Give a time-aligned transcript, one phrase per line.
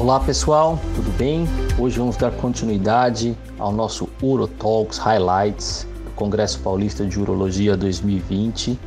[0.00, 1.44] Olá pessoal, tudo bem?
[1.78, 8.80] Hoje vamos dar continuidade ao nosso UroTalks Highlights do Congresso Paulista de Urologia 2020.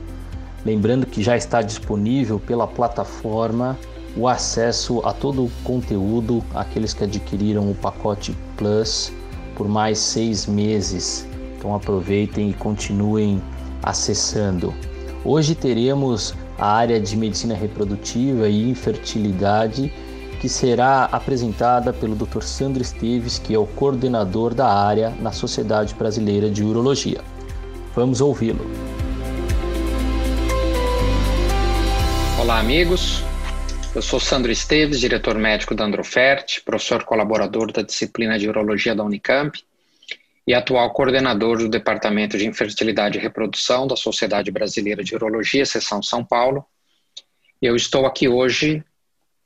[0.66, 3.78] Lembrando que já está disponível pela plataforma
[4.18, 9.14] o acesso a todo o conteúdo aqueles que adquiriram o pacote Plus
[9.56, 11.28] por mais seis meses.
[11.56, 13.40] Então aproveitem e continuem
[13.84, 14.74] acessando.
[15.24, 19.94] Hoje teremos a área de medicina reprodutiva e infertilidade
[20.44, 22.42] que será apresentada pelo Dr.
[22.42, 27.22] Sandro Esteves, que é o coordenador da área na Sociedade Brasileira de Urologia.
[27.96, 28.70] Vamos ouvi-lo.
[32.42, 33.24] Olá, amigos.
[33.96, 39.06] Eu sou Sandro Esteves, diretor médico da Androfert, professor colaborador da disciplina de Urologia da
[39.06, 39.58] Unicamp
[40.46, 46.04] e atual coordenador do Departamento de Infertilidade e Reprodução da Sociedade Brasileira de Urologia, seção
[46.04, 46.66] São Paulo.
[47.62, 48.84] Eu estou aqui hoje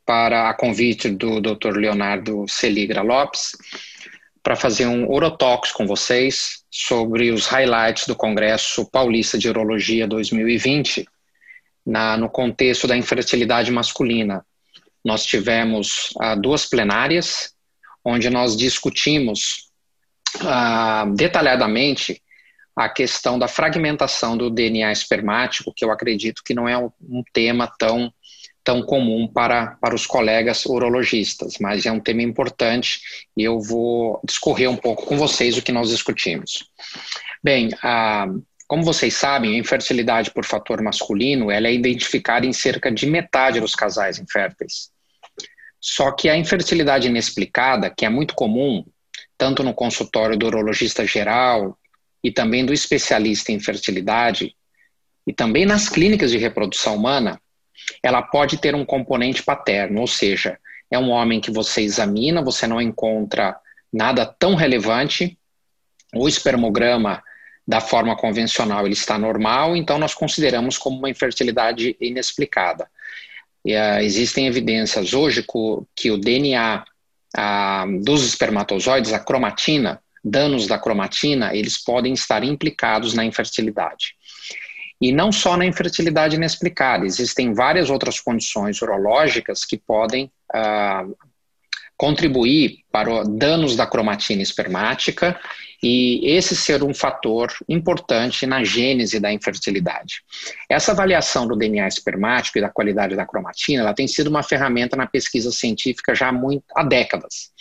[0.07, 1.75] para a convite do Dr.
[1.75, 3.52] Leonardo Celigra Lopes
[4.41, 11.05] para fazer um Urotox com vocês sobre os highlights do Congresso Paulista de Urologia 2020
[11.85, 14.45] na, no contexto da infertilidade masculina.
[15.04, 17.54] Nós tivemos ah, duas plenárias,
[18.04, 19.70] onde nós discutimos
[20.41, 22.21] ah, detalhadamente
[22.73, 27.70] a questão da fragmentação do DNA espermático, que eu acredito que não é um tema
[27.77, 28.13] tão,
[28.68, 32.99] tão comum para, para os colegas urologistas, mas é um tema importante
[33.37, 36.70] e eu vou discorrer um pouco com vocês o que nós discutimos.
[37.41, 38.27] Bem, a
[38.68, 43.62] como vocês sabem, a infertilidade por fator masculino ela é identificada em cerca de metade
[43.62, 44.91] dos casais inférteis.
[45.79, 48.84] Só que a infertilidade inexplicada, que é muito comum,
[49.38, 51.79] tanto no consultório do urologista geral
[52.21, 54.54] e também do especialista em fertilidade,
[55.26, 57.40] e também nas clínicas de reprodução humana,
[58.02, 60.57] ela pode ter um componente paterno, ou seja,
[60.90, 63.55] é um homem que você examina, você não encontra
[63.91, 65.38] nada tão relevante,
[66.16, 67.22] o espermograma
[67.68, 72.89] da forma convencional ele está normal, então nós consideramos como uma infertilidade inexplicada.
[73.66, 75.45] E, uh, existem evidências hoje
[75.94, 76.85] que o DNA
[77.38, 84.16] uh, dos espermatozoides, a cromatina, danos da cromatina, eles podem estar implicados na infertilidade.
[85.00, 91.16] E não só na infertilidade inexplicada, existem várias outras condições urológicas que podem uh,
[91.97, 95.40] contribuir para danos da cromatina espermática
[95.81, 100.22] e esse ser um fator importante na gênese da infertilidade.
[100.69, 104.96] Essa avaliação do DNA espermático e da qualidade da cromatina, ela tem sido uma ferramenta
[104.96, 107.52] na pesquisa científica já há, muito, há décadas.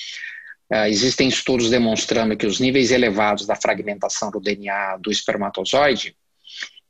[0.71, 6.17] Uh, existem estudos demonstrando que os níveis elevados da fragmentação do DNA do espermatozoide,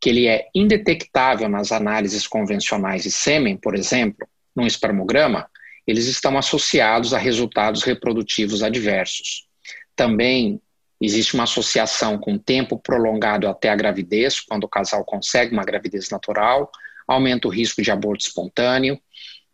[0.00, 5.48] que ele é indetectável nas análises convencionais de sêmen, por exemplo, num espermograma,
[5.86, 9.46] eles estão associados a resultados reprodutivos adversos.
[9.94, 10.60] Também
[11.00, 16.08] Existe uma associação com tempo prolongado até a gravidez, quando o casal consegue uma gravidez
[16.08, 16.70] natural,
[17.06, 18.98] aumenta o risco de aborto espontâneo,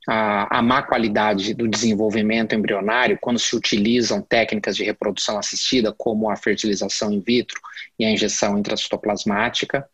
[0.09, 6.31] a, a má qualidade do desenvolvimento embrionário quando se utilizam técnicas de reprodução assistida, como
[6.31, 7.61] a fertilização in vitro
[7.99, 9.89] e a injeção intracitoplasmática.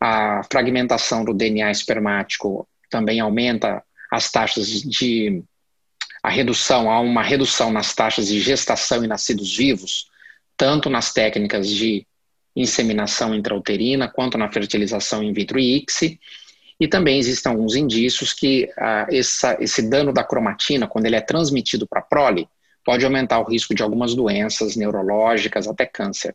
[0.00, 5.44] A fragmentação do DNA espermático também aumenta as taxas de
[6.22, 10.10] a redução, há uma redução nas taxas de gestação e nascidos vivos,
[10.56, 12.06] tanto nas técnicas de
[12.54, 16.20] inseminação intrauterina quanto na fertilização in vitro e ICSI.
[16.78, 21.20] E também existem alguns indícios que ah, essa, esse dano da cromatina, quando ele é
[21.20, 22.48] transmitido para a prole,
[22.84, 26.34] pode aumentar o risco de algumas doenças neurológicas, até câncer.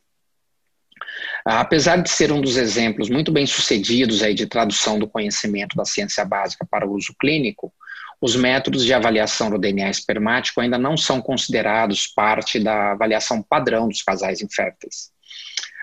[1.46, 5.86] Apesar de ser um dos exemplos muito bem sucedidos aí de tradução do conhecimento da
[5.86, 7.72] ciência básica para o uso clínico,
[8.20, 13.88] os métodos de avaliação do DNA espermático ainda não são considerados parte da avaliação padrão
[13.88, 15.12] dos casais inférteis.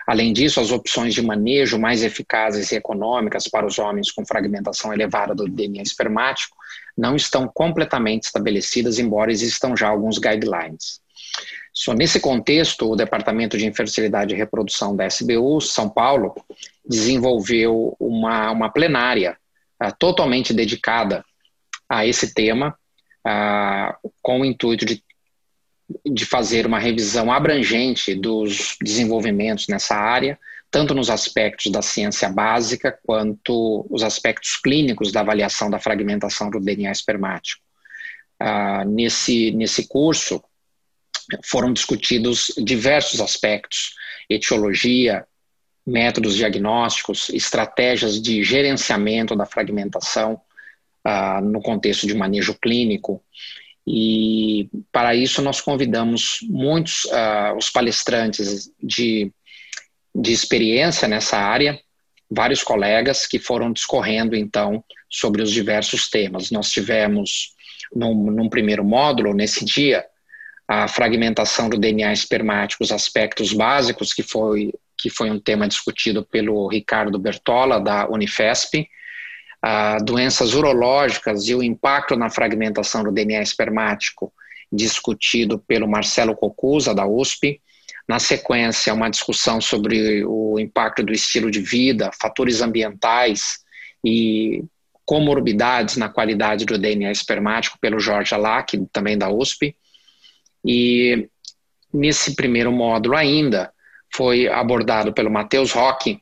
[0.05, 4.91] Além disso, as opções de manejo mais eficazes e econômicas para os homens com fragmentação
[4.91, 6.57] elevada do DNA espermático
[6.97, 11.01] não estão completamente estabelecidas, embora existam já alguns guidelines.
[11.73, 16.35] So, nesse contexto, o Departamento de Infertilidade e Reprodução da SBU, São Paulo,
[16.87, 19.35] desenvolveu uma, uma plenária
[19.81, 21.25] uh, totalmente dedicada
[21.89, 22.77] a esse tema,
[23.25, 25.03] uh, com o intuito de,
[26.05, 30.37] de fazer uma revisão abrangente dos desenvolvimentos nessa área,
[30.69, 36.59] tanto nos aspectos da ciência básica quanto os aspectos clínicos da avaliação da fragmentação do
[36.59, 37.63] DNA espermático.
[38.39, 40.43] Uh, nesse, nesse curso,
[41.43, 43.95] foram discutidos diversos aspectos,
[44.29, 45.25] etiologia,
[45.85, 50.39] métodos diagnósticos, estratégias de gerenciamento da fragmentação,
[51.05, 53.21] uh, no contexto de manejo clínico.
[53.85, 59.31] E para isso nós convidamos muitos uh, os palestrantes de,
[60.15, 61.77] de experiência nessa área,
[62.31, 66.49] vários colegas que foram discorrendo então sobre os diversos temas.
[66.49, 67.53] Nós tivemos
[67.93, 70.05] num, num primeiro módulo nesse dia
[70.67, 76.23] a fragmentação do DNA espermático, os aspectos básicos que foi que foi um tema discutido
[76.23, 78.87] pelo Ricardo Bertola da Unifesp
[80.03, 84.33] doenças urológicas e o impacto na fragmentação do DNA espermático,
[84.71, 87.61] discutido pelo Marcelo Cocusa, da USP.
[88.07, 93.59] Na sequência, uma discussão sobre o impacto do estilo de vida, fatores ambientais
[94.03, 94.65] e
[95.05, 99.75] comorbidades na qualidade do DNA espermático, pelo Jorge Alac, também da USP.
[100.65, 101.29] E
[101.93, 103.71] nesse primeiro módulo ainda,
[104.13, 106.21] foi abordado pelo Matheus Roque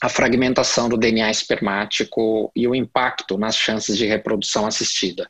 [0.00, 5.28] a fragmentação do DNA espermático e o impacto nas chances de reprodução assistida.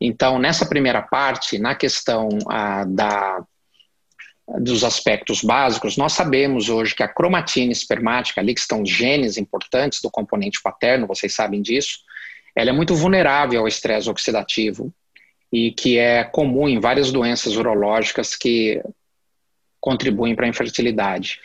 [0.00, 3.44] Então, nessa primeira parte, na questão ah, da,
[4.60, 10.00] dos aspectos básicos, nós sabemos hoje que a cromatina espermática, ali que estão genes importantes
[10.00, 11.98] do componente paterno, vocês sabem disso,
[12.54, 14.94] ela é muito vulnerável ao estresse oxidativo
[15.52, 18.82] e que é comum em várias doenças urológicas que
[19.80, 21.40] contribuem para a infertilidade.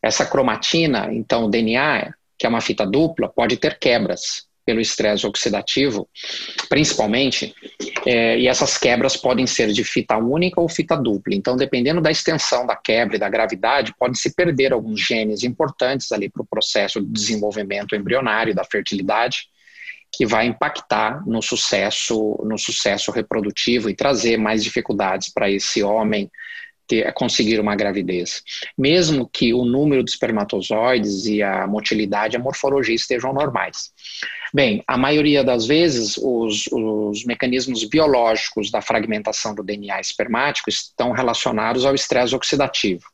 [0.00, 5.26] Essa cromatina, então, o DNA, que é uma fita dupla, pode ter quebras pelo estresse
[5.26, 6.08] oxidativo,
[6.68, 7.54] principalmente,
[8.06, 11.34] é, e essas quebras podem ser de fita única ou fita dupla.
[11.34, 16.12] Então, dependendo da extensão da quebra e da gravidade, pode se perder alguns genes importantes
[16.12, 19.48] ali para o processo de desenvolvimento embrionário da fertilidade,
[20.12, 26.30] que vai impactar no sucesso, no sucesso reprodutivo e trazer mais dificuldades para esse homem
[26.86, 28.42] ter, conseguir uma gravidez.
[28.76, 33.90] Mesmo que o número de espermatozoides e a motilidade, a morfologia estejam normais.
[34.52, 41.12] Bem, a maioria das vezes, os, os mecanismos biológicos da fragmentação do DNA espermático estão
[41.12, 43.04] relacionados ao estresse oxidativo.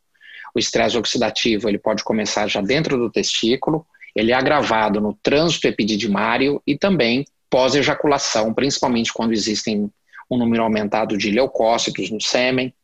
[0.52, 3.86] O estresse oxidativo ele pode começar já dentro do testículo,
[4.18, 9.88] ele é agravado no trânsito epididimário e também pós-ejaculação, principalmente quando existem
[10.28, 12.74] um número aumentado de leucócitos no sêmen,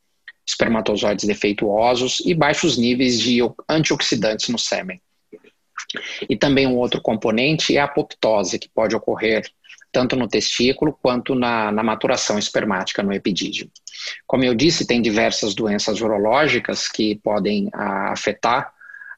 [0.46, 5.02] espermatozoides defeituosos e baixos níveis de antioxidantes no sêmen.
[6.28, 9.44] E também um outro componente é a apoptose, que pode ocorrer
[9.90, 13.72] tanto no testículo quanto na, na maturação espermática no epidídimo.
[14.24, 18.73] Como eu disse, tem diversas doenças urológicas que podem a, ah, afetar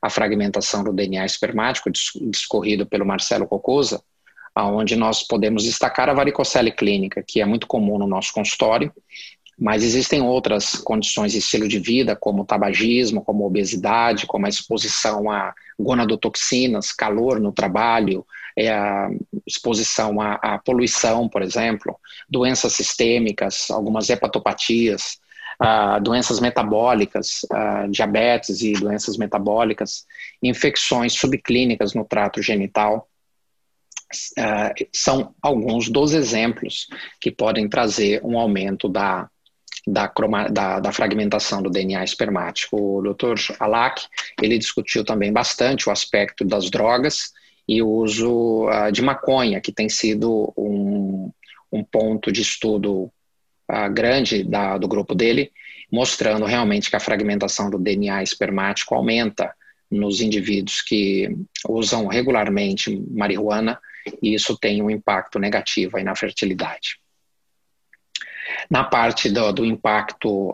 [0.07, 4.03] a fragmentação do DNA espermático, discorrido pelo Marcelo Cocosa,
[4.57, 8.93] onde nós podemos destacar a varicocele clínica, que é muito comum no nosso consultório,
[9.59, 15.31] mas existem outras condições de estilo de vida, como tabagismo, como obesidade, como a exposição
[15.31, 18.25] a gonadotoxinas, calor no trabalho,
[18.57, 19.11] é a
[19.47, 21.99] exposição à, à poluição, por exemplo,
[22.29, 25.19] doenças sistêmicas, algumas hepatopatias,
[25.63, 30.07] uh, doenças metabólicas, uh, diabetes e doenças metabólicas,
[30.43, 33.09] infecções subclínicas no trato genital.
[34.39, 36.87] Uh, são alguns dos exemplos
[37.21, 39.29] que podem trazer um aumento da
[39.87, 42.77] da, croma, da, da, fragmentação do DNA espermático.
[42.77, 43.55] O Dr.
[43.61, 44.03] Alak
[44.43, 47.33] ele discutiu também bastante o aspecto das drogas
[47.69, 51.31] e o uso uh, de maconha, que tem sido um,
[51.71, 53.13] um ponto de estudo
[53.93, 55.53] grande da, do grupo dele,
[55.91, 59.55] mostrando realmente que a fragmentação do DNA espermático aumenta
[59.91, 61.37] nos indivíduos que
[61.69, 63.81] usam regularmente marihuana
[64.23, 66.99] e isso tem um impacto negativo aí na fertilidade.
[68.71, 70.53] Na parte do, do impacto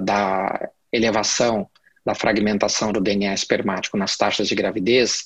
[0.00, 1.68] da elevação
[2.04, 5.24] da fragmentação do DNA espermático nas taxas de gravidez,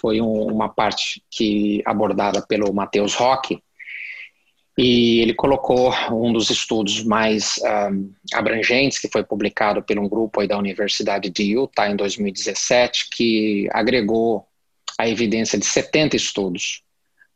[0.00, 3.62] foi um, uma parte que abordada pelo Matheus Roque,
[4.76, 7.60] e ele colocou um dos estudos mais
[7.92, 13.68] um, abrangentes, que foi publicado por um grupo da Universidade de Utah em 2017, que
[13.72, 14.46] agregou
[14.98, 16.82] a evidência de 70 estudos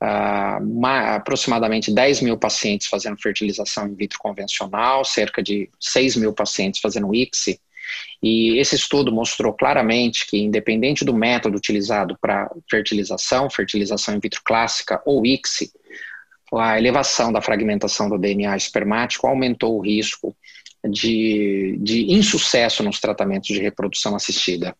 [0.02, 6.32] uh, uma, aproximadamente 10 mil pacientes fazendo fertilização in vitro convencional, cerca de 6 mil
[6.32, 7.60] pacientes fazendo ICSI,
[8.22, 14.40] e esse estudo mostrou claramente que, independente do método utilizado para fertilização, fertilização in vitro
[14.44, 15.70] clássica ou ICSI,
[16.54, 20.36] a elevação da fragmentação do DNA espermático aumentou o risco
[20.88, 24.74] de, de insucesso nos tratamentos de reprodução assistida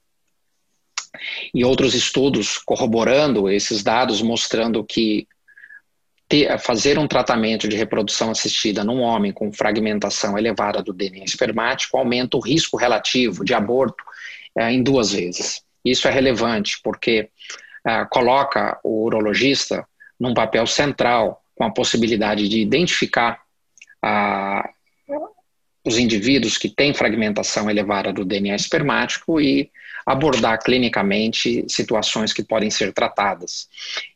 [1.55, 5.27] e outros estudos corroborando esses dados, mostrando que
[6.29, 11.97] ter, fazer um tratamento de reprodução assistida num homem com fragmentação elevada do DNA espermático
[11.97, 14.05] aumenta o risco relativo de aborto
[14.57, 15.63] é, em duas vezes.
[15.85, 17.31] Isso é relevante porque
[17.87, 19.87] é, coloca o urologista
[20.21, 23.43] num papel central com a possibilidade de identificar
[24.01, 24.71] a,
[25.85, 29.71] os indivíduos que têm fragmentação elevada do DNA espermático e
[30.07, 33.69] abordar clinicamente situações que podem ser tratadas.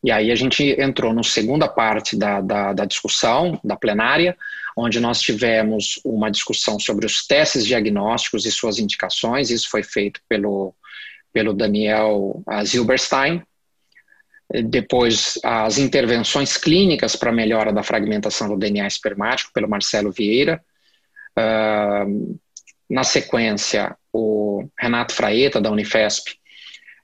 [0.02, 4.36] E aí a gente entrou na segunda parte da, da, da discussão, da plenária,
[4.76, 10.20] onde nós tivemos uma discussão sobre os testes diagnósticos e suas indicações, isso foi feito
[10.28, 10.74] pelo,
[11.32, 13.42] pelo Daniel Zilberstein,
[14.64, 20.62] depois as intervenções clínicas para melhora da fragmentação do DNA espermático pelo Marcelo Vieira,
[21.38, 22.38] Uh,
[22.88, 26.32] na sequência, o Renato Fraeta, da Unifesp,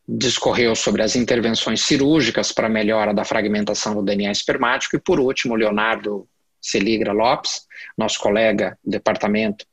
[0.06, 4.96] discorreu sobre as intervenções cirúrgicas para melhora da fragmentação do DNA espermático.
[4.96, 6.28] E, por último, o Leonardo
[6.60, 9.66] Celigra Lopes, nosso colega do departamento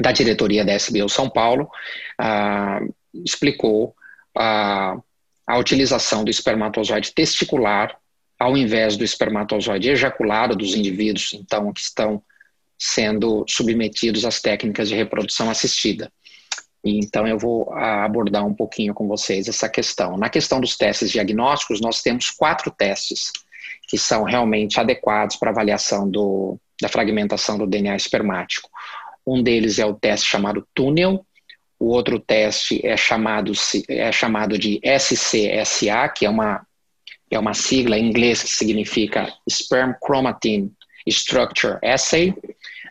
[0.00, 1.70] da diretoria da SBU São Paulo,
[2.20, 2.94] uh,
[3.24, 3.94] explicou
[4.36, 5.02] uh,
[5.50, 7.98] a utilização do espermatozoide testicular
[8.38, 12.22] ao invés do espermatozoide ejaculado dos indivíduos, então, que estão
[12.78, 16.10] sendo submetidos às técnicas de reprodução assistida.
[16.82, 20.16] Então, eu vou abordar um pouquinho com vocês essa questão.
[20.16, 23.32] Na questão dos testes diagnósticos, nós temos quatro testes
[23.88, 28.70] que são realmente adequados para avaliação do, da fragmentação do DNA espermático.
[29.26, 31.26] Um deles é o teste chamado túnel,
[31.80, 33.52] o outro teste é chamado,
[33.88, 36.66] é chamado de SCSA, que é uma,
[37.30, 40.70] é uma sigla em inglês que significa Sperm Chromatin
[41.06, 42.34] Structure Assay.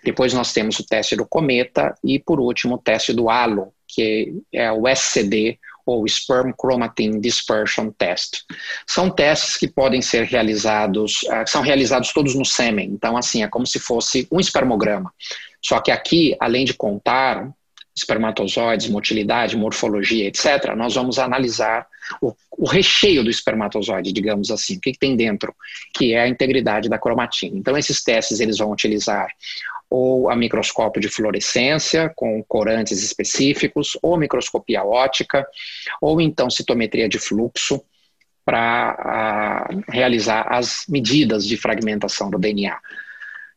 [0.03, 4.33] Depois nós temos o teste do cometa e, por último, o teste do halo, que
[4.51, 8.43] é o SCD, ou Sperm Chromatin Dispersion Test.
[8.87, 13.47] São testes que podem ser realizados, uh, são realizados todos no sêmen, então assim, é
[13.47, 15.11] como se fosse um espermograma.
[15.61, 17.51] Só que aqui, além de contar
[17.99, 21.87] espermatozoides, motilidade, morfologia, etc., nós vamos analisar
[22.21, 25.53] o, o recheio do espermatozoide, digamos assim, o que, que tem dentro,
[25.93, 27.57] que é a integridade da cromatina.
[27.57, 29.27] Então, esses testes eles vão utilizar
[29.89, 35.47] ou a microscópio de fluorescência com corantes específicos, ou microscopia ótica,
[35.99, 37.81] ou então citometria de fluxo
[38.45, 42.77] para realizar as medidas de fragmentação do DNA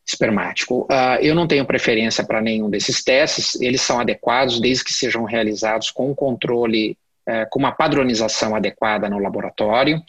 [0.05, 0.81] espermático.
[0.83, 5.23] Uh, eu não tenho preferência para nenhum desses testes, eles são adequados desde que sejam
[5.23, 10.03] realizados com controle é, com uma padronização adequada no laboratório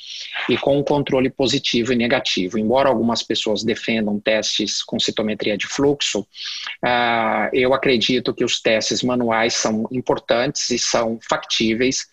[0.48, 2.58] e com um controle positivo e negativo.
[2.58, 9.00] Embora algumas pessoas defendam testes com citometria de fluxo, uh, eu acredito que os testes
[9.04, 12.08] manuais são importantes e são factíveis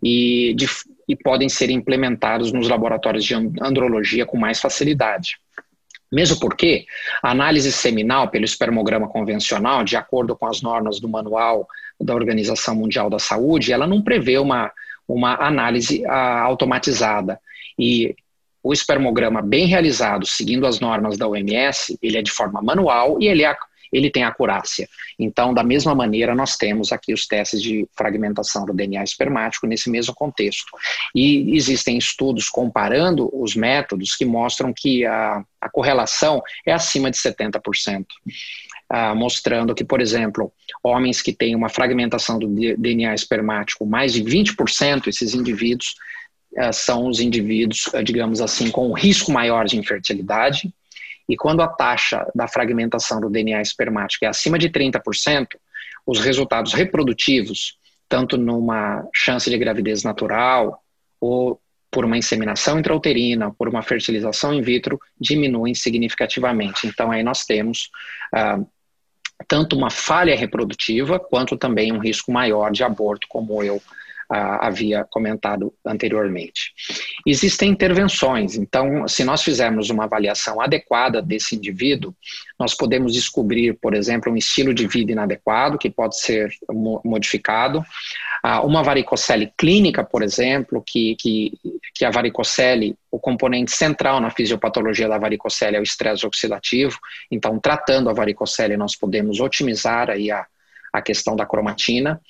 [0.00, 0.68] e, de,
[1.08, 5.36] e podem ser implementados nos laboratórios de andrologia com mais facilidade.
[6.14, 6.86] Mesmo porque
[7.22, 11.66] a análise seminal pelo espermograma convencional, de acordo com as normas do manual
[12.00, 14.70] da Organização Mundial da Saúde, ela não prevê uma,
[15.08, 17.40] uma análise ah, automatizada.
[17.78, 18.14] E
[18.62, 23.26] o espermograma bem realizado, seguindo as normas da OMS, ele é de forma manual e
[23.26, 23.54] ele, é,
[23.94, 24.88] ele tem acurácia.
[25.18, 29.88] Então, da mesma maneira, nós temos aqui os testes de fragmentação do DNA espermático nesse
[29.88, 30.66] mesmo contexto.
[31.14, 37.16] E existem estudos comparando os métodos que mostram que a, a correlação é acima de
[37.16, 38.04] 70%
[38.88, 44.22] ah, mostrando que, por exemplo, homens que têm uma fragmentação do DNA espermático mais de
[44.22, 45.94] 20%, esses indivíduos
[46.56, 50.72] ah, são os indivíduos, ah, digamos assim, com um risco maior de infertilidade.
[51.28, 55.46] E quando a taxa da fragmentação do DNA espermático é acima de 30%,
[56.06, 57.78] os resultados reprodutivos,
[58.08, 60.82] tanto numa chance de gravidez natural
[61.20, 66.86] ou por uma inseminação intrauterina, por uma fertilização in vitro, diminuem significativamente.
[66.86, 67.88] Então, aí nós temos
[68.34, 68.66] uh,
[69.46, 73.80] tanto uma falha reprodutiva quanto também um risco maior de aborto, como eu
[74.34, 76.72] havia comentado anteriormente.
[77.26, 82.14] Existem intervenções, então, se nós fizermos uma avaliação adequada desse indivíduo,
[82.58, 86.52] nós podemos descobrir, por exemplo, um estilo de vida inadequado que pode ser
[87.04, 87.84] modificado,
[88.42, 91.52] ah, uma varicocele clínica, por exemplo, que, que,
[91.94, 96.98] que a varicocele, o componente central na fisiopatologia da varicocele é o estresse oxidativo,
[97.30, 100.46] então, tratando a varicocele, nós podemos otimizar aí a,
[100.92, 102.20] a questão da cromatina.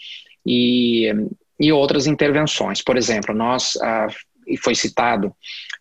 [0.46, 1.12] E,
[1.58, 2.82] e outras intervenções.
[2.82, 4.08] Por exemplo, nós, ah,
[4.46, 5.34] e foi citado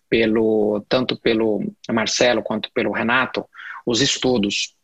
[0.09, 3.45] pelo, tanto pelo Marcelo quanto pelo Renato,
[3.85, 4.75] os estudos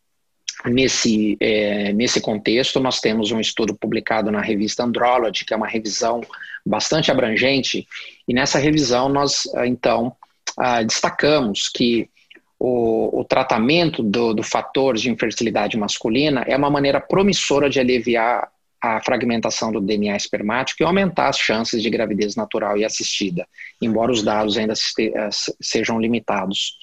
[0.66, 5.66] Nesse, é, nesse contexto, nós temos um estudo publicado na revista Andrology, que é uma
[5.66, 6.20] revisão
[6.66, 7.88] bastante abrangente,
[8.28, 10.14] e nessa revisão nós, ah, então,
[10.58, 12.10] ah, destacamos que
[12.58, 18.50] o, o tratamento do, do fator de infertilidade masculina é uma maneira promissora de aliviar
[18.82, 23.46] a fragmentação do DNA espermático e aumentar as chances de gravidez natural e assistida,
[23.80, 25.28] embora os dados ainda se, ah,
[25.60, 26.78] sejam limitados.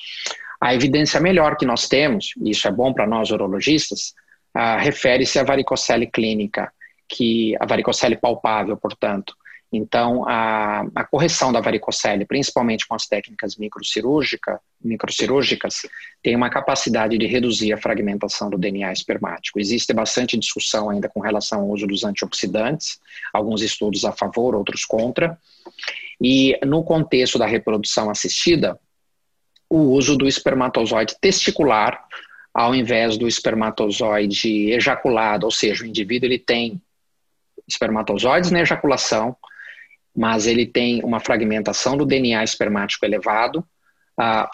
[0.62, 4.13] A evidência melhor que nós temos, e isso é bom para nós urologistas,
[4.56, 6.72] uh, refere-se à varicocele clínica,
[7.08, 9.36] que a varicocele palpável, portanto.
[9.72, 15.82] Então, a, a, correção da varicocele, principalmente com as técnicas microcirúrgica, microcirúrgicas,
[16.24, 19.60] tem uma capacidade de reduzir a fragmentação do DNA espermático.
[19.60, 23.00] Existe bastante discussão ainda com relação ao uso dos antioxidantes,
[23.34, 25.38] alguns estudos a favor, outros contra.
[26.22, 28.80] E no contexto da reprodução assistida,
[29.70, 32.08] o uso do espermatozoide testicular
[32.58, 36.82] ao invés do espermatozoide ejaculado, ou seja, o indivíduo ele tem
[37.68, 39.38] espermatozoides na ejaculação,
[40.18, 43.64] mas ele tem uma fragmentação do DNA espermático elevado.
[44.20, 44.50] Ah,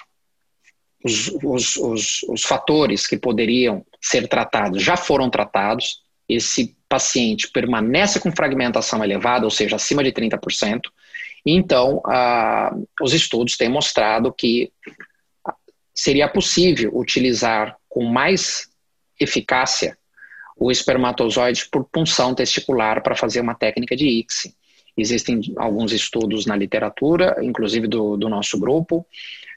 [1.01, 6.01] os, os, os, os fatores que poderiam ser tratados já foram tratados.
[6.27, 10.81] Esse paciente permanece com fragmentação elevada, ou seja, acima de 30%.
[11.45, 14.69] Então, ah, os estudos têm mostrado que
[15.95, 18.67] seria possível utilizar com mais
[19.17, 19.97] eficácia
[20.57, 24.53] o espermatozoide por punção testicular para fazer uma técnica de ICSI.
[24.95, 29.05] Existem alguns estudos na literatura, inclusive do, do nosso grupo,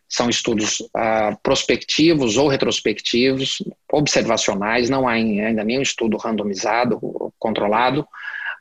[0.08, 3.62] são estudos uh, prospectivos ou retrospectivos,
[3.92, 7.00] observacionais, não há ainda nenhum estudo randomizado,
[7.38, 8.06] controlado,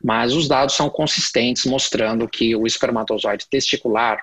[0.02, 4.18] mas os dados são consistentes, mostrando que o espermatozoide testicular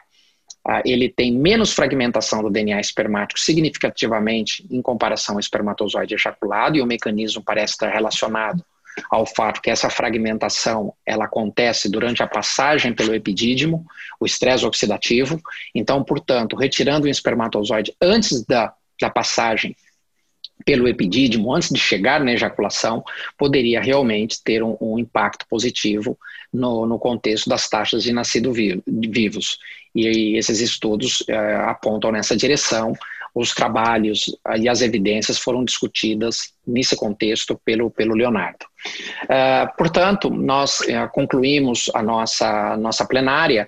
[0.68, 6.82] uh, ele tem menos fragmentação do DNA espermático significativamente em comparação ao espermatozoide ejaculado, e
[6.82, 8.64] o mecanismo parece estar relacionado
[9.10, 13.86] ao fato que essa fragmentação ela acontece durante a passagem pelo epidídimo,
[14.20, 15.42] o estresse oxidativo.
[15.74, 19.76] Então, portanto, retirando o espermatozoide antes da, da passagem
[20.66, 23.04] pelo epidídimo, antes de chegar na ejaculação,
[23.38, 26.18] poderia realmente ter um, um impacto positivo
[26.52, 28.56] no, no, contexto das taxas de nascidos
[28.88, 29.58] vivos.
[29.94, 32.94] E, esses estudos é, apontam nessa direção,
[33.34, 34.26] os trabalhos
[34.60, 38.66] e as evidências foram discutidas nesse contexto pelo, pelo Leonardo.
[39.24, 43.68] Uh, portanto, nós uh, concluímos a nossa, nossa plenária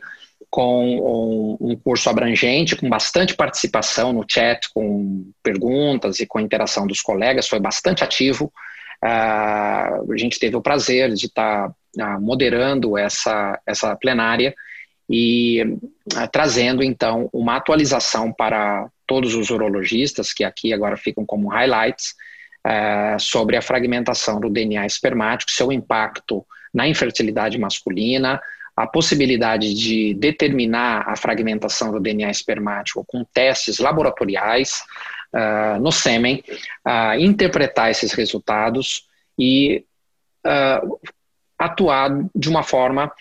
[0.52, 6.86] com um, um, curso abrangente, com bastante participação no chat, com perguntas e com interação
[6.86, 8.54] dos colegas, foi bastante ativo.
[9.04, 11.72] Uh, a gente teve o prazer de estar
[12.20, 14.54] moderando essa, essa plenária
[15.10, 15.78] e
[16.32, 22.16] trazendo então uma atualização para todos os urologistas, que aqui agora ficam como highlights,
[22.66, 28.42] uh, sobre a fragmentação do DNA espermático, seu impacto na infertilidade masculina,
[28.76, 34.84] a possibilidade de determinar a fragmentação do DNA espermático com testes laboratoriais
[35.34, 36.44] uh, no sêmen,
[36.86, 39.08] uh, interpretar esses resultados
[39.40, 39.86] e
[40.46, 41.00] uh,
[41.58, 43.12] atuar de uma forma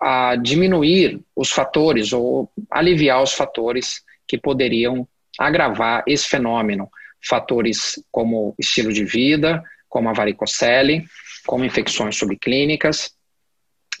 [0.00, 5.06] a diminuir os fatores ou aliviar os fatores que poderiam
[5.38, 6.88] agravar esse fenômeno.
[7.26, 11.04] Fatores como estilo de vida, como a varicocele,
[11.46, 13.12] como infecções subclínicas,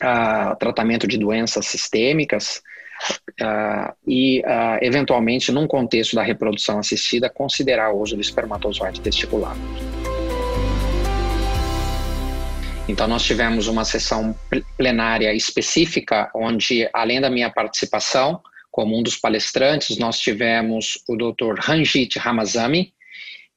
[0.02, 2.62] uh, tratamento de doenças sistêmicas
[3.40, 9.56] uh, e, uh, eventualmente, num contexto da reprodução assistida, considerar o uso do espermatozoide testicular.
[12.86, 14.34] Então, nós tivemos uma sessão
[14.76, 18.42] plenária específica, onde, além da minha participação,
[18.74, 21.60] como um dos palestrantes, nós tivemos o Dr.
[21.60, 22.92] Ranjit Ramazami,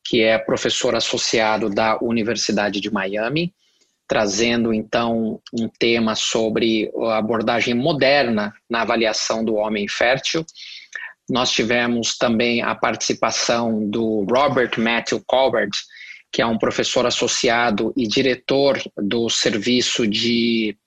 [0.06, 3.52] que é professor associado da Universidade de Miami,
[4.08, 10.46] trazendo então um tema sobre a abordagem moderna na avaliação do homem fértil.
[11.28, 15.72] Nós tivemos também a participação do Robert Matthew Colbert,
[16.32, 20.78] que é um professor associado e diretor do serviço de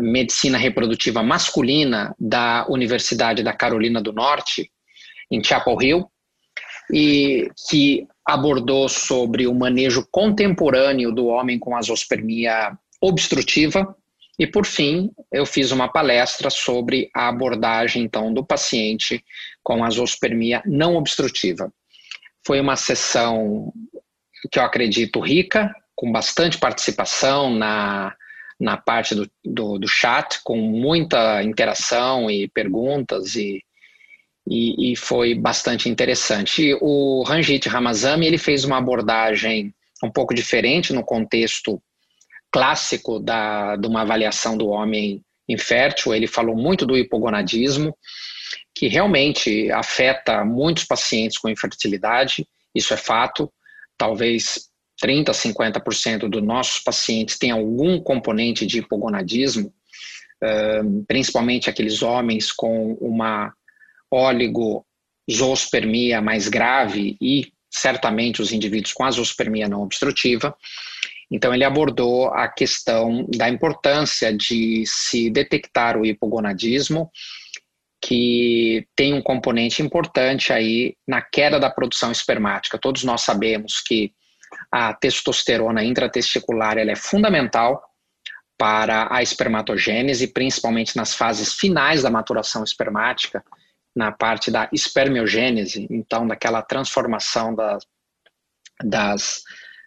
[0.00, 4.70] medicina reprodutiva masculina da Universidade da Carolina do Norte,
[5.30, 6.10] em Chapel Hill,
[6.92, 13.94] e que abordou sobre o manejo contemporâneo do homem com azospermia obstrutiva.
[14.38, 19.24] E por fim, eu fiz uma palestra sobre a abordagem então do paciente
[19.62, 21.72] com azospermia não obstrutiva.
[22.46, 23.72] Foi uma sessão
[24.50, 28.14] que eu acredito rica, com bastante participação na
[28.58, 33.62] na parte do, do, do chat, com muita interação e perguntas, e,
[34.46, 36.76] e, e, foi bastante interessante.
[36.80, 41.80] o Ranjit Ramazami ele fez uma abordagem um pouco diferente no contexto
[42.50, 46.14] clássico da, de uma avaliação do homem infértil.
[46.14, 47.96] Ele falou muito do hipogonadismo,
[48.74, 53.52] que realmente afeta muitos pacientes com infertilidade, isso é fato.
[53.96, 54.67] Talvez
[55.02, 59.72] 30% a 50% dos nossos pacientes têm algum componente de hipogonadismo,
[61.06, 63.52] principalmente aqueles homens com uma
[65.30, 70.56] zoospermia mais grave e certamente os indivíduos com a zoospermia não obstrutiva.
[71.30, 77.10] Então, ele abordou a questão da importância de se detectar o hipogonadismo,
[78.00, 82.78] que tem um componente importante aí na queda da produção espermática.
[82.78, 84.12] Todos nós sabemos que
[84.70, 87.82] a testosterona intratesticular ela é fundamental
[88.58, 93.44] para a espermatogênese, principalmente nas fases finais da maturação espermática,
[93.94, 97.78] na parte da espermiogênese, então daquela transformação da,
[98.84, 99.42] das,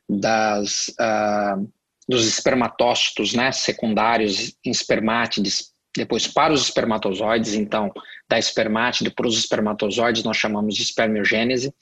[0.10, 1.70] das uh,
[2.08, 7.92] dos espermatócitos né, secundários em espermátides, depois para os espermatozoides, então
[8.30, 11.74] da espermátide para os espermatozoides nós chamamos de espermiogênese,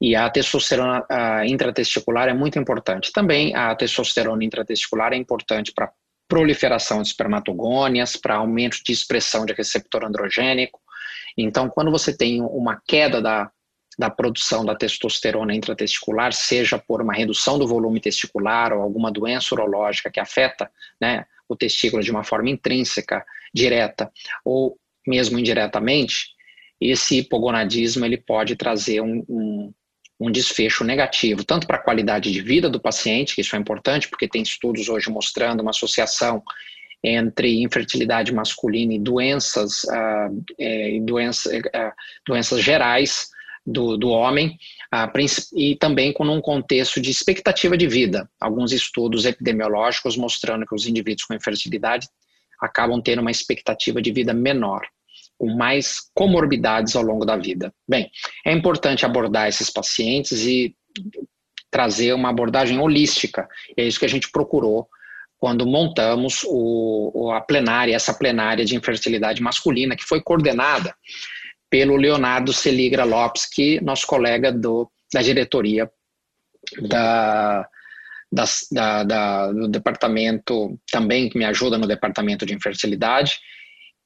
[0.00, 3.12] e a testosterona uh, intratesticular é muito importante.
[3.12, 5.92] Também a testosterona intratesticular é importante para
[6.28, 10.78] proliferação de espermatogônias, para aumento de expressão de receptor androgênico,
[11.38, 13.48] então, quando você tem uma queda da,
[13.96, 19.54] da produção da testosterona intratesticular, seja por uma redução do volume testicular ou alguma doença
[19.54, 20.68] urológica que afeta
[21.00, 24.10] né, o testículo de uma forma intrínseca, direta
[24.44, 26.30] ou mesmo indiretamente,
[26.80, 29.72] esse hipogonadismo ele pode trazer um, um,
[30.20, 34.08] um desfecho negativo, tanto para a qualidade de vida do paciente, que isso é importante,
[34.08, 36.42] porque tem estudos hoje mostrando uma associação
[37.02, 41.92] entre infertilidade masculina e doenças, uh, é, doença, uh,
[42.26, 43.28] doenças gerais
[43.64, 44.58] do, do homem,
[44.92, 48.28] uh, e também com um contexto de expectativa de vida.
[48.40, 52.08] Alguns estudos epidemiológicos mostrando que os indivíduos com infertilidade
[52.60, 54.82] acabam tendo uma expectativa de vida menor,
[55.38, 57.72] com mais comorbidades ao longo da vida.
[57.88, 58.10] Bem,
[58.44, 60.74] é importante abordar esses pacientes e
[61.70, 63.46] trazer uma abordagem holística.
[63.76, 64.88] É isso que a gente procurou
[65.38, 70.94] quando montamos o, a plenária, essa plenária de infertilidade masculina, que foi coordenada
[71.70, 75.88] pelo Leonardo Seligra Lopes, que nosso colega do, da diretoria
[76.82, 77.68] da,
[78.32, 83.38] da, da, do departamento, também que me ajuda no departamento de infertilidade,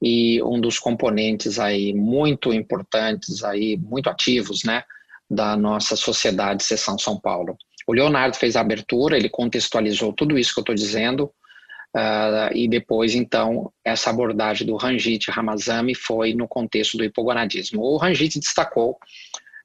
[0.03, 4.83] e um dos componentes aí muito importantes, aí, muito ativos, né,
[5.31, 7.57] da nossa sociedade Seção São Paulo.
[7.87, 11.33] O Leonardo fez a abertura, ele contextualizou tudo isso que eu estou dizendo,
[11.97, 17.81] uh, e depois, então, essa abordagem do Ranjit Ramazami foi no contexto do hipogonadismo.
[17.81, 18.99] O Ranjit destacou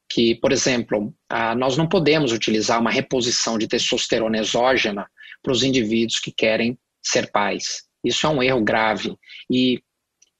[0.08, 5.10] que, por exemplo, uh, nós não podemos utilizar uma reposição de testosterona exógena
[5.42, 7.88] para os indivíduos que querem ser pais.
[8.04, 9.18] Isso é um erro grave
[9.52, 9.82] e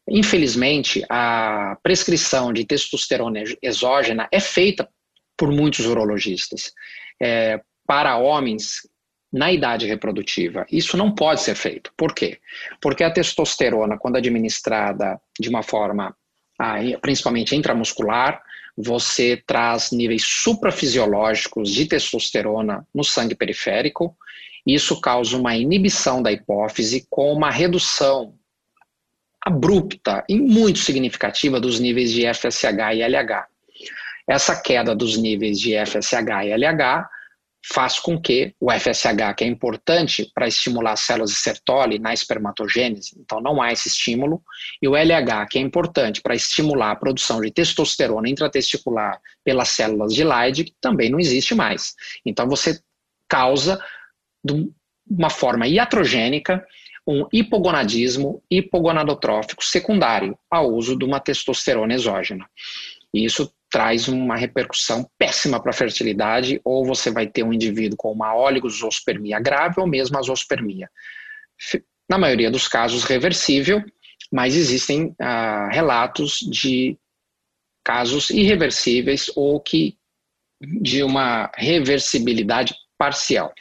[0.10, 4.88] Infelizmente, a prescrição de testosterona exógena é feita
[5.36, 6.72] por muitos urologistas
[7.22, 8.88] é, para homens
[9.32, 10.66] na idade reprodutiva.
[10.72, 11.92] Isso não pode ser feito.
[11.98, 12.40] Por quê?
[12.82, 16.16] Porque a testosterona, quando administrada de uma forma
[17.02, 18.42] principalmente intramuscular,
[18.76, 24.16] você traz níveis suprafisiológicos de testosterona no sangue periférico.
[24.66, 28.37] Isso causa uma inibição da hipófise com uma redução
[29.48, 33.48] abrupta e muito significativa dos níveis de FSH e LH.
[34.30, 37.08] Essa queda dos níveis de FSH e LH
[37.74, 42.14] faz com que o FSH, que é importante para estimular as células de Sertoli na
[42.14, 44.42] espermatogênese, então não há esse estímulo,
[44.82, 50.14] e o LH, que é importante para estimular a produção de testosterona intratesticular pelas células
[50.14, 51.94] de Leydig, também não existe mais.
[52.26, 52.80] Então você
[53.30, 53.82] causa,
[54.44, 54.70] de
[55.10, 56.66] uma forma iatrogênica,
[57.08, 62.48] um hipogonadismo hipogonadotrófico secundário ao uso de uma testosterona exógena.
[63.14, 67.98] E isso traz uma repercussão péssima para a fertilidade, ou você vai ter um indivíduo
[67.98, 70.90] com uma oligosospermia grave ou mesmo a zoospermia.
[72.10, 73.84] Na maioria dos casos, reversível,
[74.32, 76.98] mas existem ah, relatos de
[77.84, 79.98] casos irreversíveis ou que
[80.82, 83.54] de uma reversibilidade parcial.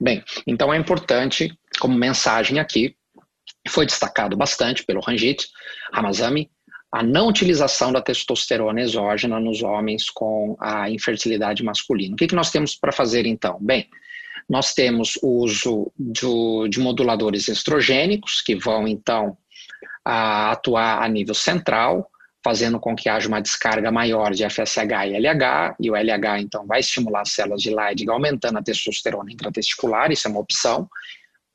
[0.00, 2.94] Bem, então é importante, como mensagem aqui,
[3.68, 5.48] foi destacado bastante pelo Ranjit
[5.92, 6.50] Ramazami,
[6.92, 12.14] a não utilização da testosterona exógena nos homens com a infertilidade masculina.
[12.14, 13.58] O que, que nós temos para fazer então?
[13.60, 13.88] Bem,
[14.48, 19.36] nós temos o uso de moduladores estrogênicos, que vão então
[20.04, 22.10] a, atuar a nível central,
[22.42, 26.66] fazendo com que haja uma descarga maior de FSH e LH, e o LH então
[26.66, 30.88] vai estimular as células de Leydig, aumentando a testosterona intratesticular, isso é uma opção,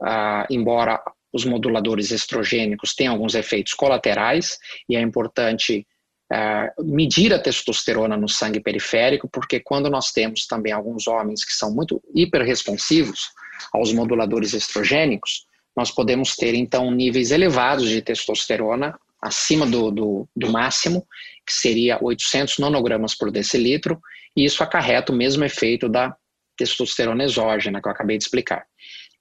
[0.02, 1.02] uh, embora
[1.34, 5.86] os moduladores estrogênicos têm alguns efeitos colaterais e é importante
[6.32, 11.52] uh, medir a testosterona no sangue periférico, porque quando nós temos também alguns homens que
[11.52, 13.32] são muito hiperresponsivos
[13.74, 20.52] aos moduladores estrogênicos, nós podemos ter então níveis elevados de testosterona acima do, do, do
[20.52, 21.06] máximo
[21.46, 24.00] que seria 800 nanogramas por decilitro,
[24.36, 26.16] e isso acarreta o mesmo efeito da
[26.58, 28.66] testosterona exógena que eu acabei de explicar.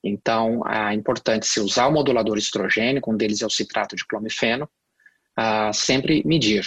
[0.04, 4.68] Então, é importante se usar o modulador estrogênico, um deles é o citrato de clomifeno,
[5.38, 6.66] uh, sempre medir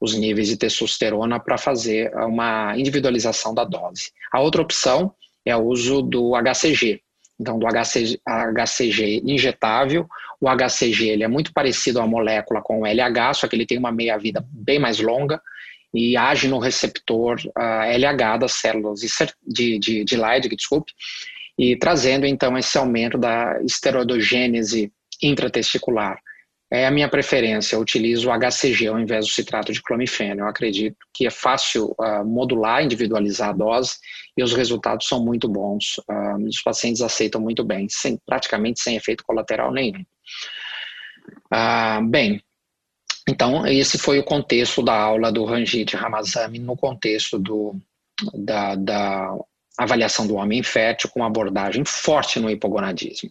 [0.00, 4.10] os níveis de testosterona para fazer uma individualização da dose.
[4.32, 5.14] A outra opção
[5.46, 7.00] é o uso do HCG,
[7.40, 10.08] então do HCG, HCG injetável.
[10.40, 13.78] O HCG ele é muito parecido à molécula com o LH, só que ele tem
[13.78, 15.40] uma meia-vida bem mais longa
[15.94, 19.00] e age no receptor uh, LH das células
[19.46, 20.92] de, de, de Leydig, desculpe,
[21.58, 26.18] e trazendo então esse aumento da esteroidogênese intratesticular.
[26.70, 30.40] É a minha preferência, eu utilizo o HCG ao invés do citrato de clomifeno.
[30.40, 33.96] Eu acredito que é fácil uh, modular, individualizar a dose
[34.36, 35.98] e os resultados são muito bons.
[36.10, 40.04] Uh, os pacientes aceitam muito bem, sem, praticamente sem efeito colateral nenhum.
[41.52, 42.42] Uh, bem,
[43.28, 47.76] então esse foi o contexto da aula do Ranjit Ramazami no contexto do,
[48.34, 49.38] da, da
[49.76, 53.30] avaliação do homem infértil com abordagem forte no hipogonadismo.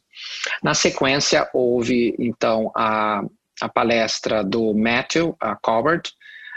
[0.62, 3.24] Na sequência, houve então a,
[3.62, 5.56] a palestra do Matthew a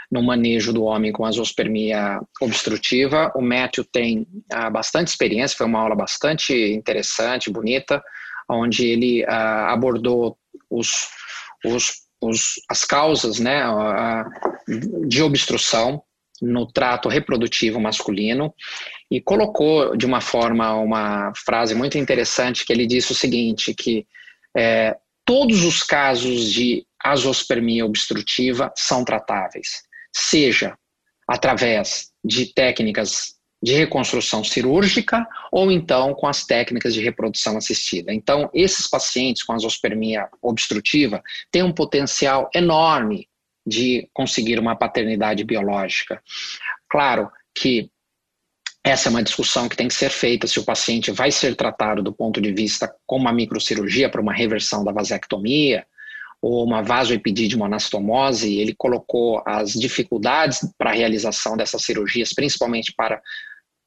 [0.09, 3.31] no manejo do homem com azospermia obstrutiva.
[3.35, 8.01] O Matthew tem ah, bastante experiência, foi uma aula bastante interessante, bonita,
[8.49, 10.37] onde ele ah, abordou
[10.69, 11.09] os,
[11.65, 13.63] os, os, as causas né,
[15.07, 16.01] de obstrução
[16.41, 18.53] no trato reprodutivo masculino
[19.09, 24.05] e colocou de uma forma uma frase muito interessante que ele disse o seguinte que
[24.55, 24.95] é,
[25.25, 29.83] todos os casos de azospermia obstrutiva são tratáveis,
[30.15, 30.77] seja
[31.27, 38.13] através de técnicas de reconstrução cirúrgica ou então com as técnicas de reprodução assistida.
[38.13, 41.21] Então, esses pacientes com azospermia obstrutiva
[41.51, 43.26] têm um potencial enorme
[43.67, 46.21] de conseguir uma paternidade biológica.
[46.89, 47.91] Claro que
[48.83, 52.01] essa é uma discussão que tem que ser feita se o paciente vai ser tratado
[52.01, 55.85] do ponto de vista com uma microcirurgia para uma reversão da vasectomia
[56.41, 58.57] ou uma vasoepididimoanastomose.
[58.57, 63.21] Ele colocou as dificuldades para a realização dessas cirurgias, principalmente para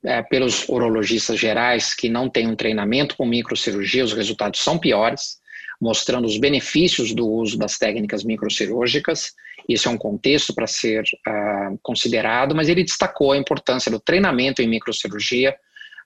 [0.04, 5.38] é, pelos urologistas gerais que não têm um treinamento com microcirurgia, os resultados são piores,
[5.80, 9.32] mostrando os benefícios do uso das técnicas microcirúrgicas
[9.72, 14.60] isso é um contexto para ser uh, considerado, mas ele destacou a importância do treinamento
[14.60, 15.54] em microcirurgia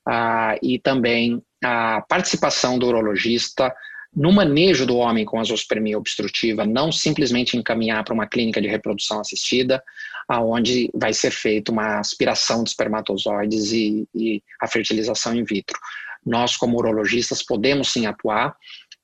[0.09, 3.74] uh, e também a participação do urologista
[4.14, 9.20] no manejo do homem com azospermia obstrutiva, não simplesmente encaminhar para uma clínica de reprodução
[9.20, 9.83] assistida,
[10.29, 15.77] aonde vai ser feita uma aspiração de espermatozoides e, e a fertilização in vitro.
[16.24, 18.57] Nós, como urologistas, podemos sim atuar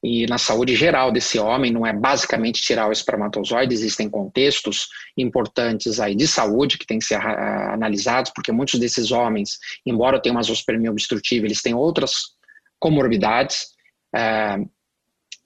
[0.03, 6.01] e na saúde geral desse homem, não é basicamente tirar o espermatozoide, existem contextos importantes
[6.01, 10.43] aí de saúde que têm que ser analisados, porque muitos desses homens, embora tenham uma
[10.43, 12.31] zoospermia obstrutiva, eles têm outras
[12.79, 13.67] comorbidades
[14.17, 14.67] uh,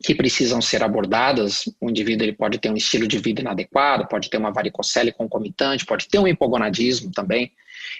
[0.04, 1.64] que precisam ser abordadas.
[1.80, 5.84] O indivíduo ele pode ter um estilo de vida inadequado, pode ter uma varicocele concomitante,
[5.84, 7.50] pode ter um hipogonadismo também.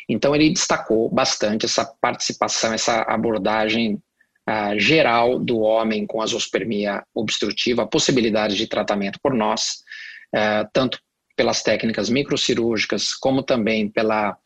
[0.09, 4.01] Então ele destacou bastante essa participação, essa abordagem
[4.49, 9.83] uh, geral do homem com azospermia obstrutiva, a possibilidade de tratamento por nós,
[10.35, 10.99] uh, tanto
[11.37, 14.37] pelas técnicas microcirúrgicas, como também pela,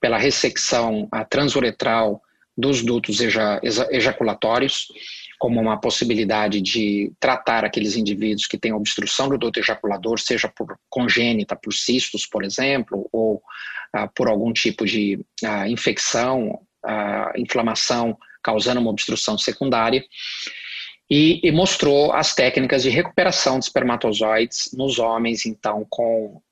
[0.00, 2.22] pela ressecção uh, transuretral
[2.56, 4.86] dos dutos eja, ejaculatórios,
[5.38, 10.76] como uma possibilidade de tratar aqueles indivíduos que têm obstrução do duto ejaculador, seja por
[10.90, 15.24] congênita, por cistos, por exemplo, ou uh, por algum tipo de
[15.68, 16.60] infecção,
[17.36, 20.04] inflamação causando uma obstrução secundária,
[21.10, 26.42] e, e, mostrou as técnicas de recuperação de espermatozoides nos homens, então, com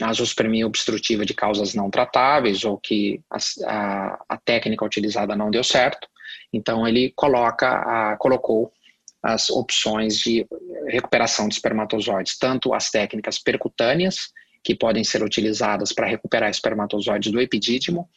[0.00, 5.64] azospermia obstrutiva de causas não tratáveis ou que a, a, a técnica utilizada não deu
[5.64, 6.08] certo.
[6.52, 8.72] Então, ele coloca, a, colocou
[9.20, 10.46] as opções de
[10.86, 14.28] recuperação de espermatozoides, tanto as técnicas percutâneas,
[14.62, 18.08] que podem ser utilizadas para recuperar espermatozoides do epidídimo,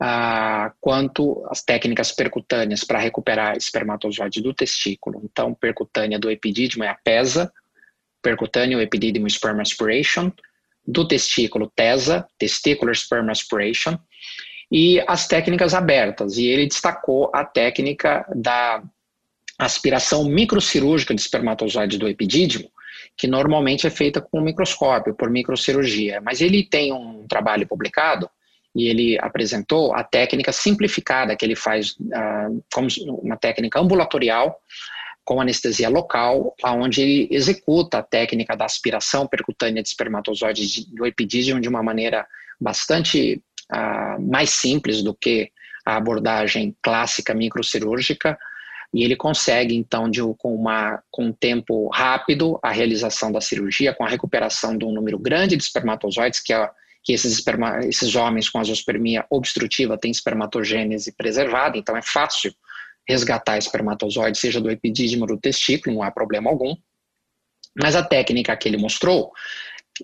[0.00, 5.20] ah, quanto as técnicas percutâneas para recuperar espermatozoide do testículo.
[5.22, 7.52] Então, percutânea do epidídimo é a PESA,
[8.22, 10.32] percutâneo epidídimo sperm aspiration,
[10.86, 13.98] do testículo TESA, testicular sperm aspiration,
[14.72, 16.38] e as técnicas abertas.
[16.38, 18.82] E ele destacou a técnica da
[19.58, 22.70] aspiração microcirúrgica de espermatozoides do epidídimo,
[23.16, 26.22] que normalmente é feita com microscópio, por microcirurgia.
[26.22, 28.30] Mas ele tem um trabalho publicado
[28.74, 32.88] e ele apresentou a técnica simplificada que ele faz uh, como
[33.22, 34.60] uma técnica ambulatorial
[35.24, 41.60] com anestesia local, onde ele executa a técnica da aspiração percutânea de espermatozoides do epidídimo
[41.60, 42.26] de uma maneira
[42.60, 43.40] bastante
[43.72, 45.52] uh, mais simples do que
[45.84, 48.38] a abordagem clássica microcirúrgica,
[48.92, 53.94] e ele consegue, então, de, com, uma, com um tempo rápido, a realização da cirurgia,
[53.94, 56.68] com a recuperação de um número grande de espermatozoides, que, é,
[57.02, 62.54] que esses, esperma, esses homens com azospermia obstrutiva têm espermatogênese preservada, então é fácil
[63.08, 66.74] resgatar espermatozoides, seja do epidídimo ou do testículo, não há problema algum.
[67.74, 69.32] Mas a técnica que ele mostrou,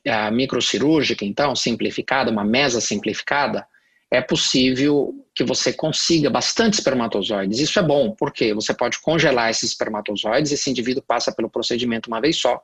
[0.06, 3.66] a microcirúrgica, então, simplificada, uma mesa simplificada,
[4.10, 7.58] é possível que você consiga bastante espermatozoides.
[7.58, 12.20] Isso é bom, porque você pode congelar esses espermatozoides, esse indivíduo passa pelo procedimento uma
[12.20, 12.60] vez só,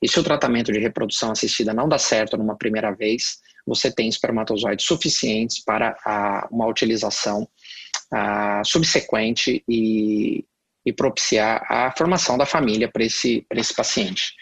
[0.00, 4.08] e se o tratamento de reprodução assistida não dá certo numa primeira vez, você tem
[4.08, 7.48] espermatozoides suficientes para a, uma utilização
[8.12, 10.44] a, subsequente e,
[10.84, 14.34] e propiciar a formação da família para esse, esse paciente.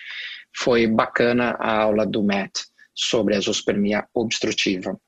[0.54, 2.62] Foi bacana a aula do Matt
[2.94, 4.98] sobre a zoospermia obstrutiva.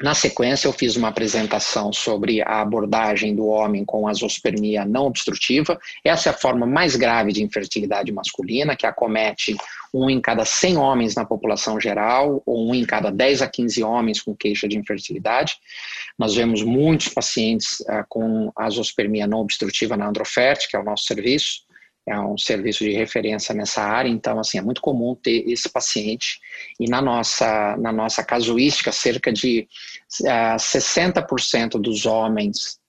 [0.00, 5.78] Na sequência, eu fiz uma apresentação sobre a abordagem do homem com azospermia não obstrutiva.
[6.04, 9.56] Essa é a forma mais grave de infertilidade masculina, que acomete
[9.94, 13.82] um em cada 100 homens na população geral, ou um em cada 10 a 15
[13.82, 15.56] homens com queixa de infertilidade.
[16.18, 21.04] Nós vemos muitos pacientes uh, com azospermia não obstrutiva na Androfert, que é o nosso
[21.04, 21.62] serviço
[22.06, 26.40] é um serviço de referência nessa área, então assim é muito comum ter esse paciente
[26.80, 29.68] e na nossa na nossa casuística cerca de
[30.22, 32.80] uh, eh, 60% dos homens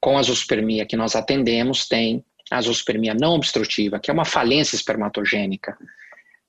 [0.00, 5.78] com azospermia que nós atendemos têm azospermia não obstrutiva, que é uma falência espermatogênica,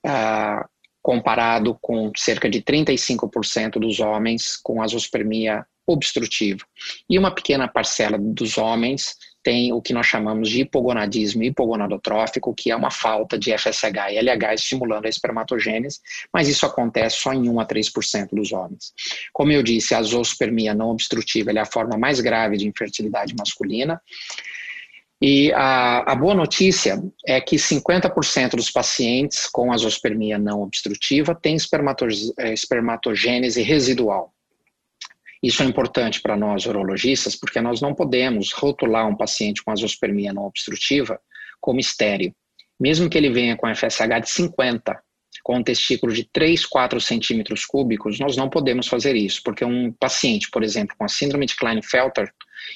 [0.05, 0.67] uh,
[1.01, 6.65] comparado com cerca de 35% dos homens com azospermia obstrutiva.
[7.09, 12.71] E uma pequena parcela dos homens tem o que nós chamamos de hipogonadismo hipogonadotrófico, que
[12.71, 15.99] é uma falta de FSH e LH estimulando a espermatogênese,
[16.33, 18.93] mas isso acontece só em 1 a 3% dos homens.
[19.33, 24.01] Como eu disse, a zoospermia não obstrutiva é a forma mais grave de infertilidade masculina.
[25.21, 31.55] E a, a boa notícia é que 50% dos pacientes com azospermia não obstrutiva têm
[31.55, 34.33] espermatogênese residual.
[35.41, 40.33] Isso é importante para nós urologistas, porque nós não podemos rotular um paciente com azospermia
[40.33, 41.19] não obstrutiva
[41.59, 42.33] como estéreo.
[42.79, 45.01] Mesmo que ele venha com FSH de 50,
[45.43, 49.91] com um testículo de 3, 4 centímetros cúbicos, nós não podemos fazer isso, porque um
[49.91, 52.31] paciente, por exemplo, com a síndrome de Klinefelter,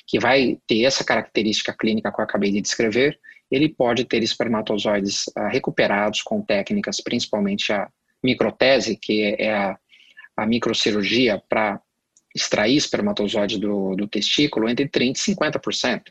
[0.07, 3.19] que vai ter essa característica clínica que eu acabei de descrever,
[3.51, 7.87] ele pode ter espermatozoides uh, recuperados com técnicas, principalmente a
[8.23, 9.77] microtese, que é a,
[10.35, 11.79] a microcirurgia para
[12.35, 16.01] extrair espermatozoide do, do testículo entre 30% e 50%.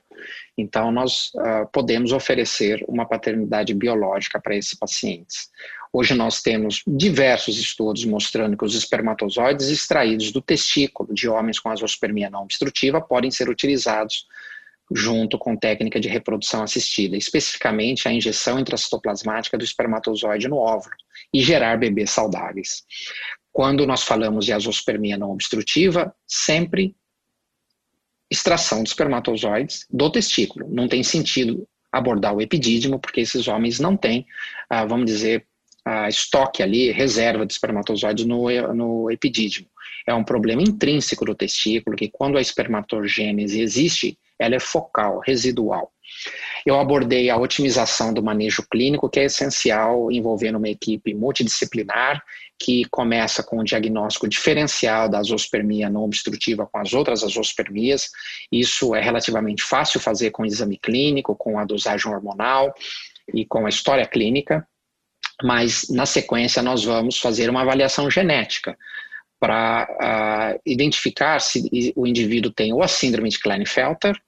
[0.56, 5.50] Então, nós uh, podemos oferecer uma paternidade biológica para esses pacientes.
[5.92, 11.68] Hoje nós temos diversos estudos mostrando que os espermatozoides extraídos do testículo de homens com
[11.68, 14.26] azospermia não obstrutiva podem ser utilizados
[14.90, 20.94] junto com técnica de reprodução assistida, especificamente a injeção intracitoplasmática do espermatozoide no óvulo
[21.32, 22.84] e gerar bebês saudáveis.
[23.54, 26.96] Quando nós falamos de azospermia não obstrutiva, sempre
[28.28, 30.68] extração de espermatozoides do testículo.
[30.68, 34.26] Não tem sentido abordar o epidídimo, porque esses homens não têm,
[34.68, 35.46] ah, vamos dizer,
[36.08, 39.68] estoque ali, reserva de espermatozoides no, no epidídimo.
[40.04, 45.92] É um problema intrínseco do testículo, que quando a espermatogênese existe, ela é focal, residual.
[46.64, 52.22] Eu abordei a otimização do manejo clínico, que é essencial, envolvendo uma equipe multidisciplinar,
[52.58, 58.10] que começa com o diagnóstico diferencial da azospermia não obstrutiva com as outras azospermias.
[58.50, 62.72] Isso é relativamente fácil fazer com exame clínico, com a dosagem hormonal
[63.34, 64.66] e com a história clínica,
[65.42, 68.76] mas na sequência nós vamos fazer uma avaliação genética
[69.38, 69.86] para
[70.56, 74.18] uh, identificar se o indivíduo tem ou a síndrome de Klinefelter,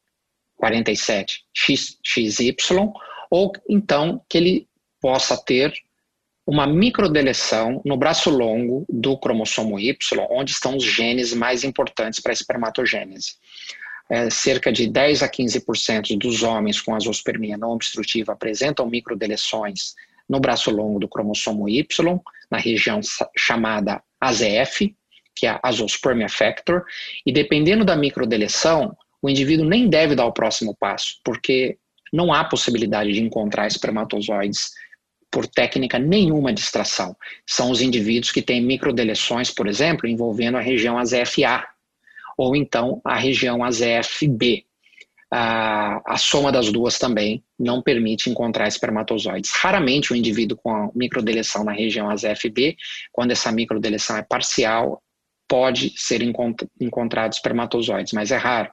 [0.63, 2.93] 47XY,
[3.31, 4.69] ou então que ele
[5.01, 5.73] possa ter
[6.47, 9.97] uma microdeleção no braço longo do cromossomo Y,
[10.31, 13.35] onde estão os genes mais importantes para a espermatogênese.
[14.09, 19.97] É, cerca de 10 a 15% dos homens com azospermia não obstrutiva apresentam microdeleções
[20.29, 23.01] no braço longo do cromossomo Y, na região
[23.37, 24.95] chamada AZF,
[25.35, 26.85] que é a Azospermia Factor,
[27.25, 28.97] e dependendo da microdeleção,
[29.27, 31.77] o indivíduo nem deve dar o próximo passo, porque
[32.13, 34.71] não há possibilidade de encontrar espermatozoides
[35.31, 37.17] por técnica nenhuma de extração.
[37.45, 41.67] São os indivíduos que têm microdeleções, por exemplo, envolvendo a região AZFA,
[42.39, 44.65] ou então a região AZFB.
[45.29, 49.51] a, a soma das duas também não permite encontrar espermatozoides.
[49.51, 52.77] Raramente o indivíduo com a microdeleção na região ASFB,
[53.11, 55.03] quando essa microdeleção é parcial,
[55.49, 58.71] pode ser encont encontrado espermatozoides, mas é raro.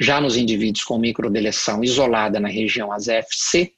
[0.00, 3.74] Já nos indivíduos com microdeleção isolada na região ASFC,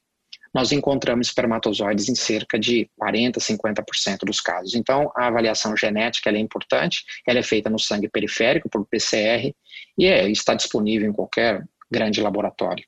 [0.55, 4.75] nós encontramos espermatozoides em cerca de 40%, 50% dos casos.
[4.75, 9.53] Então, a avaliação genética é importante, ela é feita no sangue periférico, por PCR,
[9.99, 12.85] e é, está disponível em qualquer grande laboratório.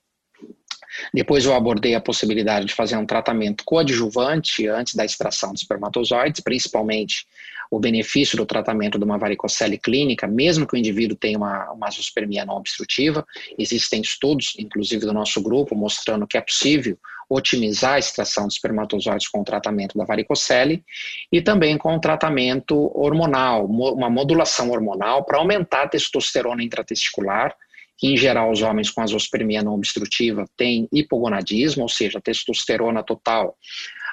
[1.12, 6.40] Depois eu abordei a possibilidade de fazer um tratamento coadjuvante antes da extração de espermatozoides,
[6.40, 7.26] principalmente
[7.70, 11.90] o benefício do tratamento de uma varicocele clínica, mesmo que o indivíduo tenha uma, uma
[11.90, 13.26] zoospermia não obstrutiva.
[13.58, 16.96] Existem estudos, inclusive do nosso grupo, mostrando que é possível
[17.28, 20.84] otimizar a extração de espermatozoides com o tratamento da varicocele
[21.32, 27.54] e também com o tratamento hormonal, uma modulação hormonal para aumentar a testosterona intratesticular
[27.96, 33.56] que em geral os homens com azospermia não obstrutiva têm hipogonadismo, ou seja, testosterona total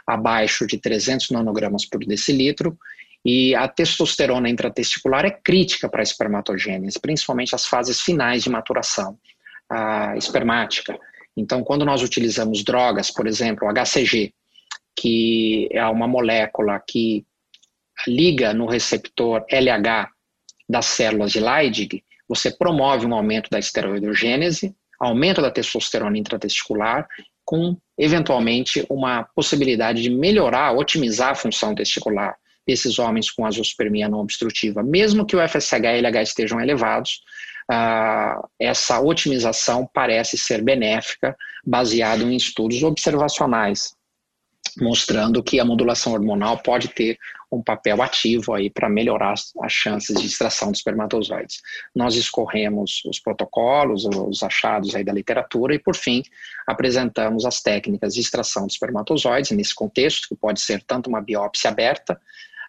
[0.06, 2.78] abaixo de 300 nanogramas por decilitro,
[3.24, 9.18] e a testosterona intratesticular é crítica para a espermatogênese, principalmente as fases finais de maturação
[10.18, 11.00] espermática.
[11.38, 14.34] Então, quando nós utilizamos drogas, por exemplo, HCG,
[14.96, 17.26] que é uma molécula que
[18.08, 20.10] liga no receptor LH
[20.68, 27.06] das células de Leydig, você promove um aumento da esteroidogênese, aumento da testosterona intratesticular,
[27.44, 34.20] com eventualmente uma possibilidade de melhorar, otimizar a função testicular desses homens com azospermia não
[34.20, 34.82] obstrutiva.
[34.82, 37.20] Mesmo que o FSH e LH estejam elevados,
[37.70, 43.94] uh, essa otimização parece ser benéfica, baseado em estudos observacionais
[44.80, 47.18] mostrando que a modulação hormonal pode ter
[47.52, 51.62] um papel ativo aí para melhorar as chances de extração de espermatozoides.
[51.94, 56.24] Nós escorremos os protocolos, os achados aí da literatura e, por fim,
[56.66, 61.70] apresentamos as técnicas de extração de espermatozoides nesse contexto, que pode ser tanto uma biópsia
[61.70, 62.20] aberta,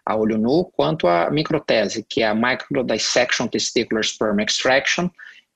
[0.05, 5.09] a olho nu, quanto a microtese, que é a Microdissection Testicular Sperm Extraction,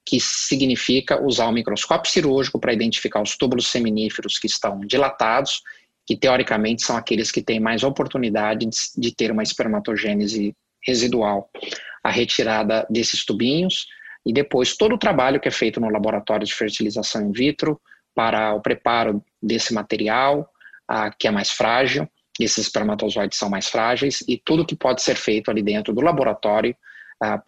[0.06, 5.62] que significa usar o microscópio cirúrgico para identificar os túbulos seminíferos que estão dilatados
[6.08, 11.50] que teoricamente são aqueles que têm mais oportunidade de, de ter uma espermatogênese residual.
[12.02, 13.86] A retirada desses tubinhos
[14.26, 17.80] e depois todo o trabalho que é feito no laboratório de fertilização in vitro
[18.16, 20.50] para o preparo desse material,
[20.88, 25.16] a, que é mais frágil, esses espermatozoides são mais frágeis, e tudo que pode ser
[25.16, 26.76] feito ali dentro do laboratório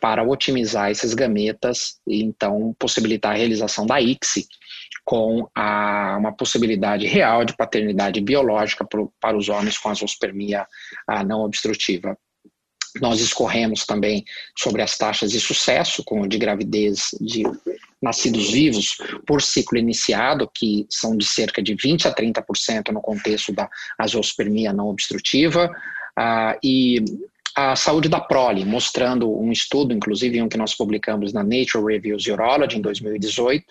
[0.01, 4.47] para otimizar esses gametas e então possibilitar a realização da ICSI,
[5.05, 10.65] com a, uma possibilidade real de paternidade biológica pro, para os homens com azospermia
[11.25, 12.17] não obstrutiva.
[12.99, 14.25] Nós escorremos também
[14.57, 17.43] sobre as taxas de sucesso com de gravidez de
[18.01, 23.51] nascidos vivos por ciclo iniciado, que são de cerca de 20 a 30% no contexto
[23.51, 25.69] da azospermia não obstrutiva,
[26.17, 27.03] uh, e
[27.55, 32.25] a saúde da prole, mostrando um estudo, inclusive um que nós publicamos na Nature Reviews
[32.27, 33.65] Urology em 2018,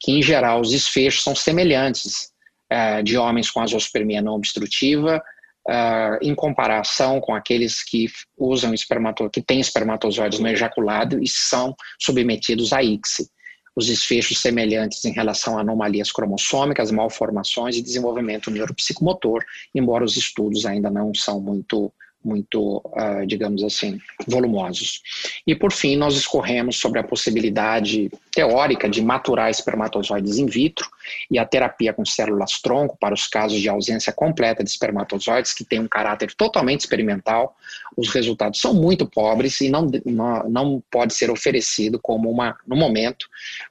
[0.00, 2.30] que em geral os desfechos são semelhantes
[2.72, 5.22] uh, de homens com azospermia não obstrutiva
[5.68, 11.74] uh, em comparação com aqueles que usam espermato que têm espermatozoides no ejaculado e são
[12.00, 13.28] submetidos a ICSI.
[13.74, 20.64] Os desfechos semelhantes em relação a anomalias cromossômicas, malformações e desenvolvimento neuropsicomotor, embora os estudos
[20.64, 21.92] ainda não são muito
[22.26, 25.00] muito, uh, digamos assim, volumosos.
[25.46, 30.86] E por fim, nós escorremos sobre a possibilidade teórica de maturar espermatozoides in vitro
[31.30, 35.64] e a terapia com células tronco para os casos de ausência completa de espermatozoides que
[35.64, 37.56] tem um caráter totalmente experimental.
[37.96, 42.76] Os resultados são muito pobres e não, não, não pode ser oferecido como uma, no
[42.76, 43.26] momento,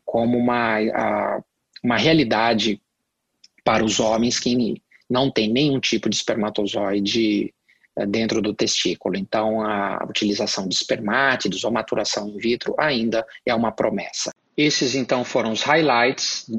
[0.05, 0.77] como uma,
[1.83, 2.81] uma realidade
[3.63, 7.53] para os homens que não têm nenhum tipo de espermatozoide
[8.07, 9.15] dentro do testículo.
[9.15, 14.31] Então, a utilização de espermátidos ou maturação in vitro ainda é uma promessa.
[14.57, 16.49] Esses, então, foram os highlights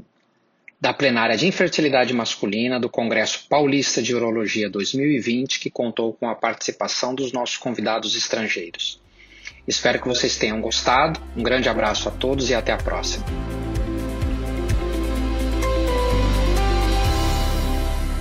[0.80, 6.34] da plenária de infertilidade masculina do Congresso Paulista de Urologia 2020, que contou com a
[6.34, 9.00] participação dos nossos convidados estrangeiros.
[9.66, 11.20] Espero que vocês tenham gostado.
[11.36, 13.24] Um grande abraço a todos e até a próxima.